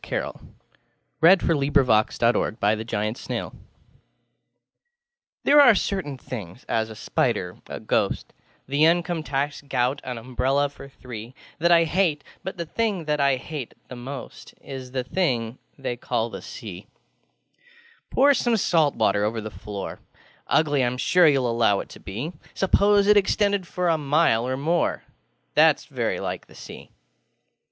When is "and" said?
2.97-3.15